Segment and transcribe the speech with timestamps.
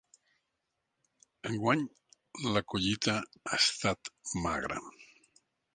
[1.49, 1.83] Enguany,
[2.57, 4.15] la collita ha estat
[4.47, 4.85] magra.